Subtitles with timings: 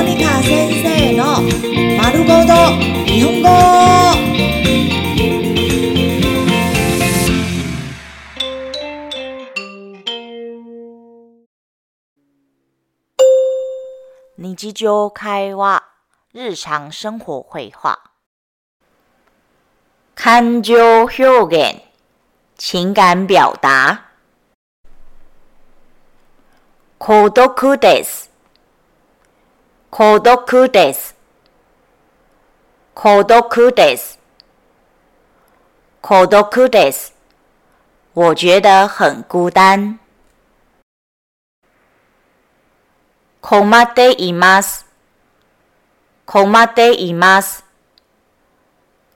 [0.00, 1.42] モニカ先生の
[1.98, 2.54] 丸ごと
[3.04, 3.48] 日本語。
[14.38, 15.84] 日常会話、
[16.32, 17.98] 日常生活会話。
[20.14, 21.82] 感情表現、
[22.56, 24.00] 情感表達。
[26.96, 28.29] 孤独です。
[29.92, 31.16] 孤独です。
[32.94, 34.20] 孤独です。
[36.00, 37.12] 孤独です。
[38.14, 39.98] 我覺得很孤單。
[43.40, 44.86] 困っています。
[46.24, 47.64] 困っています。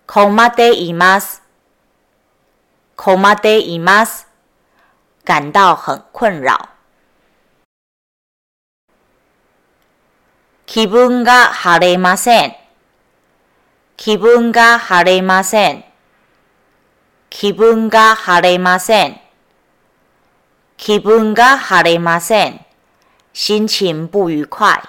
[0.09, 1.41] 困っています。
[2.97, 4.27] 困っています。
[5.25, 6.74] 感到很困擾。
[10.75, 12.57] 気分が晴れません。
[13.97, 15.85] 気分が晴れません。
[17.31, 19.21] 気分が晴れません。
[20.77, 22.67] 気分が晴れません。
[23.33, 24.83] 心情不愉快。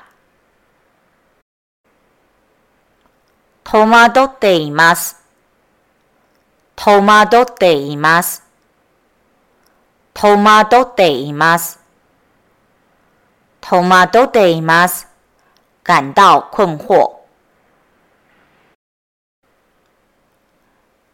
[3.63, 5.23] 戸惑っています。
[6.75, 8.43] 戸惑っています。
[10.15, 11.79] 戸惑っています。
[13.61, 15.14] 戸惑っています。
[15.85, 17.13] 感到困惑。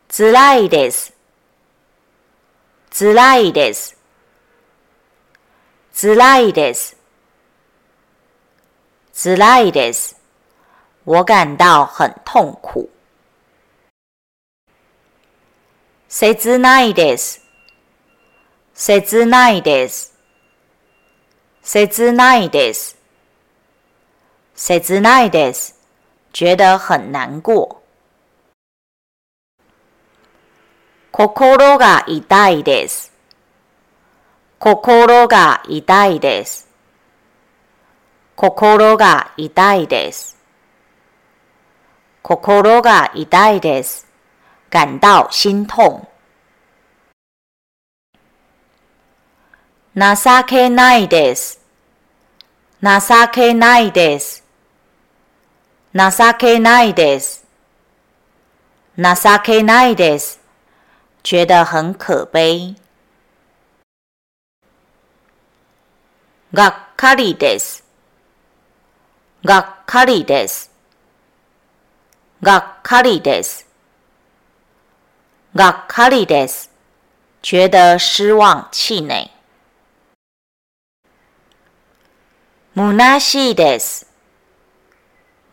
[0.08, 1.14] 辛いです。
[2.90, 3.98] 辛いです。
[5.94, 6.96] 辛いです。
[9.12, 10.16] 辛いです。
[11.04, 12.90] 我感到很痛苦。
[16.08, 17.42] 切ないです。
[18.74, 20.14] 切ないです。
[21.62, 23.01] 切ないです。
[24.56, 25.80] 切ないです。
[26.34, 27.82] 覺得很難過。
[31.12, 33.12] 心が痛いです。
[34.60, 36.70] 心が痛いです。
[38.36, 40.38] 心が痛いです。
[42.22, 44.08] 心が痛いです。
[44.70, 46.08] 感到心痛。
[49.96, 51.61] 情けないです。
[52.84, 52.90] 情
[53.32, 54.44] けないです。
[55.94, 57.46] 情けないです。
[58.98, 59.06] 情
[59.44, 60.42] けないです。
[61.22, 62.76] 覺得很可悲。
[66.52, 67.84] がっかりです。
[69.46, 70.72] がっかりです。
[72.42, 73.68] がっかりです。
[75.54, 76.72] がっかりです。
[77.44, 79.41] 覺得失望氣餒。
[82.74, 84.08] 虚しいです。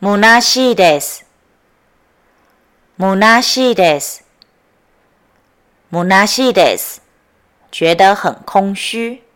[0.00, 1.26] 虚しいです。
[2.96, 4.24] 虚しいです。
[5.90, 7.02] 虚しいです。
[7.72, 9.27] 覺得很空虚。